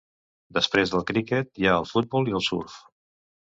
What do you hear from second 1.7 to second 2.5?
ha el futbol i el